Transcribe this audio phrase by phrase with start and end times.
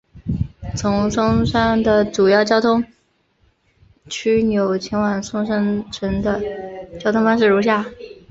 [0.75, 2.83] 从松山的主要交通
[4.09, 6.41] 枢纽前往松山城的
[6.99, 7.85] 交通方式如下。